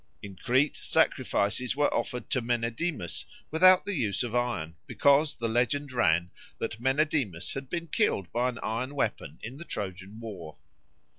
[0.23, 5.91] In Crete sacrifices were offered to Menedemus without the use of iron, because the legend
[5.91, 10.57] ran that Menedemus had been killed by an iron weapon in the Trojan war.